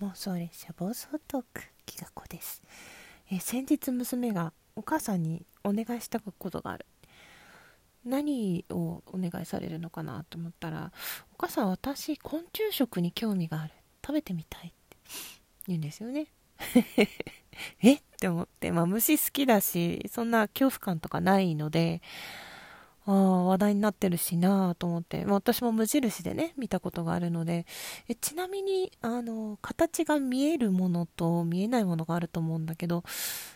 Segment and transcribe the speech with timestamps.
[0.00, 2.62] 妄想列車暴走トークきがこです、
[3.30, 6.86] え、先日娘がお母さんにお願いしたことがある。
[8.02, 10.90] 何をお願いされるのかなと思ったら
[11.34, 13.74] お母さん私昆虫食に興味がある。
[14.02, 14.96] 食べてみたいって
[15.66, 16.28] 言うんですよね。
[17.82, 17.92] え？
[17.96, 22.00] って思って、まあ、虫好きだしそんな恐怖感とかないので
[23.10, 27.66] ああ、話題になってるしなと思って、まあ、私も無印でね、見たことがあるので、
[28.08, 33.02] えちなみに、あの、形が見えるものと見えないものがあると思うんだけど、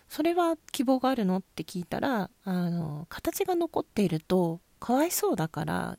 [0.09, 5.99] それは希望があるのって聞いたら、あの、形が残っていると、かわいそうだから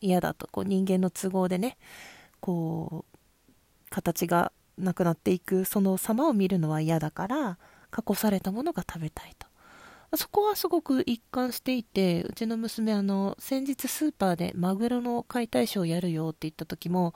[0.00, 1.76] 嫌だと、こう人間の都合でね、
[2.40, 3.18] こう、
[3.90, 7.58] 形がなくなっていく、その様を見るのは嫌だから、
[7.90, 9.46] 加工されたものが食べたいと。
[10.16, 17.14] そこはすごく一貫していて、うちの娘、あの、先日スーパーでマグロの解体ショーやるよって言った時も、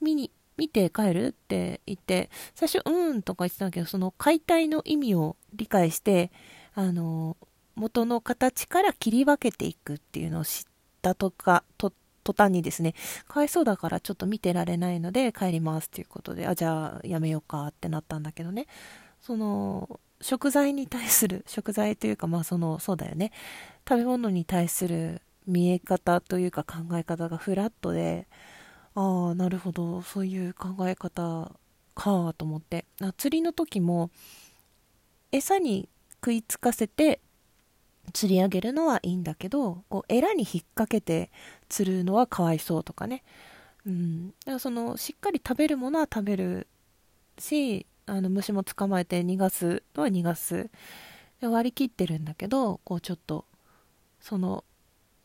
[0.00, 6.30] 見に、見て帰るって言って、最初、うーんとか言ってたんだけど、その解体の意味を理解して、
[6.74, 7.36] あの、
[7.76, 10.64] 元の形から切り分けていくっていうのを知っ
[11.02, 11.92] たとか、と、
[12.22, 12.94] 途端にですね、
[13.26, 18.66] かわいそうだからちょっと見てられないので帰りますっていうことで、あ、じゃあやめようかってなったんだけどね、
[19.20, 23.32] その、食材に対する、 食材というか、まあその、そうだよね。
[23.88, 28.28] 食べ物に対する見え方というか考え方がフラットで、
[28.94, 31.52] ああ、なるほど、そういう考え方
[31.94, 32.84] かと思って。
[33.16, 34.10] 釣りの時も、
[35.32, 37.20] 餌に食いつかせて
[38.12, 41.30] 釣り上げるのはいいんだけど、こう、エラに引っ掛けて
[41.68, 43.22] 釣るのはかわいそうとかね。
[43.86, 44.28] うん。
[44.30, 46.66] だからその、しっかり食べるものは食べる
[47.38, 50.70] し、あの虫も捕まえて逃がすのは逃がす。
[51.40, 53.46] で割り切ってるんだけどこうちょっと
[54.20, 54.64] その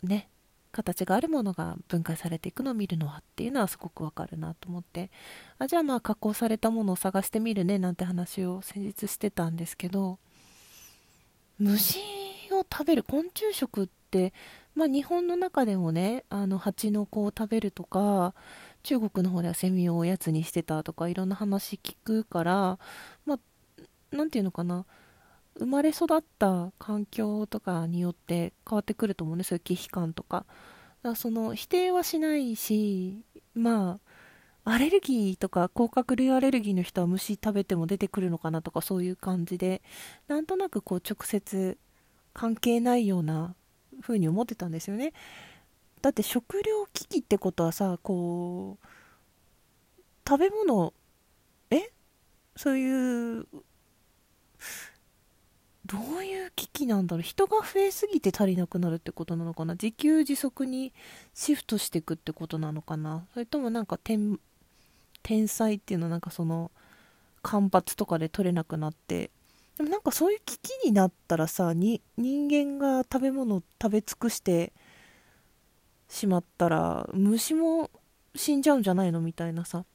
[0.01, 0.29] ね
[0.71, 5.09] 形があるものが分解されていくのを見るのはっていうのはすごくわかるなと思って。
[5.57, 10.19] あじゃあまあ加工されたものを探してみるねなんて話を先日してたんですけど
[11.59, 11.99] 虫
[12.51, 14.33] を食べる昆虫食って
[14.75, 18.33] まあ日本の中でもねあの蜂の子を食べるとか
[18.85, 22.79] 中国の方ではセミをおやつにしてたとかいろんな話聞くから、
[23.25, 24.85] まあ、なていうのかな、
[25.57, 30.45] 生まれ育った環境とかによって変わってくると思うね、そういう忌避感とか。
[31.01, 33.23] だかその否定はしないし、
[33.55, 33.99] ま
[34.65, 39.81] あ、アレルギーとか甲殻類アレルギーの人は虫食べても出てくるのかなとかそういう感じで、
[40.27, 41.79] なんとなくこう直接
[42.33, 43.55] 関係ないような
[44.05, 45.13] 風に思ってたんですよね。
[46.01, 48.87] だって食糧危機ってことはさこう
[50.27, 50.93] 食べ物
[51.71, 51.89] え？
[52.55, 53.47] そういう
[55.85, 57.23] どういう危機なんだろう。
[57.23, 59.73] 人が増えすぎて足りなくなるってことなのかな。
[59.73, 60.93] 自給自足に
[61.33, 63.25] シフトしていくってことなのかな。
[63.33, 64.39] それともなんか天
[65.21, 66.71] 天才っていうのはなんかその
[67.43, 69.29] 干ばつとかで取れなくなって
[69.77, 74.71] でもなんかそういう危機になったらさに人間が食べ物を食べ尽くして
[76.07, 77.89] しまったら虫も
[78.35, 79.85] 死んじゃうんじゃないのみたいなさ。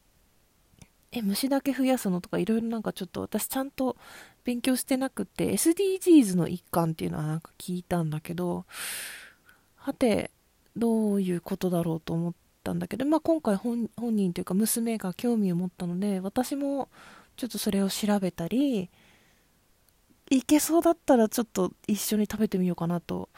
[1.13, 3.97] え虫だけ増やすのとかいろいろなんかちょっと私ちゃんと
[4.45, 8.65] 勉強してなくて SDGs の一環っていうのはなんか聞いたんだけど
[9.75, 10.31] はて
[10.77, 16.89] どういうことだろうと思ったんだけど、まあ、今回本人というか娘が興味を持ったので私も
[17.37, 18.89] ちょっとそれを調べたり
[20.31, 23.29] いけそうだったらちょっと一緒に食べてみようかなと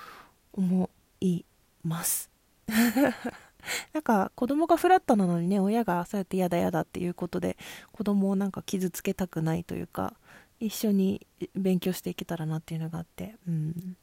[0.52, 1.44] 思い
[1.82, 2.30] ます
[3.92, 7.56] なんか子供がフラットなのにね、親がそうやって嫌だ嫌だっていうことで
[7.92, 10.14] 子供をなんか傷つけたくないというか、
[10.58, 13.96] 一緒に勉強していけたらなっていうのがあって、うん。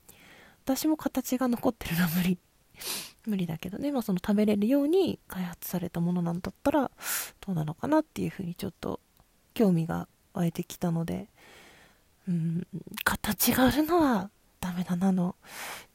[0.66, 2.38] 私も形が残ってるのは無理。
[3.26, 6.92] 無理だけどね、まあその食べれるように開発されたものなんだったら
[7.46, 9.00] どうなのかなっていうふうにちょっと
[9.54, 11.30] 興味が湧いてきたので、
[12.30, 12.68] うん、
[13.04, 14.30] 形があるのは
[14.62, 15.36] ダメだなの。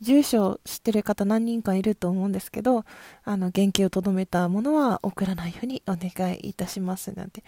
[0.00, 2.84] 住所知ってる方何人かいると思うんですけど、
[3.22, 7.44] あの、原型をとどめたものは送らないようにお願いいたしますなんて。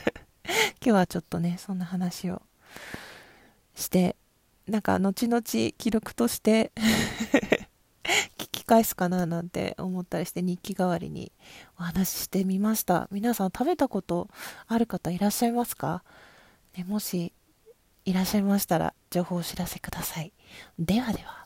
[0.84, 2.42] 今日はちょっとね、そんな話を
[3.74, 4.16] して、
[4.66, 6.72] なんか後々記録として
[8.36, 11.30] 聞き返すかななんて思ったりして日記代わりに
[11.78, 13.08] お話ししてみました。
[13.10, 14.28] 皆さん食べたこと
[14.66, 16.02] ある方いらっしゃいますか、
[16.76, 17.32] ね、もし
[18.06, 20.32] いらっしゃいましたら情報をお知らせください。
[20.78, 21.45] ではでは。